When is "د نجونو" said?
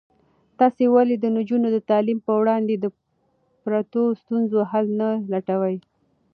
1.19-1.67